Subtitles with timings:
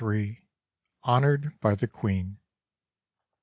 [0.03, 0.41] III.
[1.03, 2.39] HONORED BY THE QUEEN.